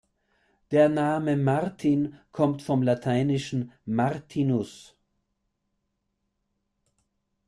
[0.71, 4.95] Der Name Martin kommt vom lateinischen "Martinus".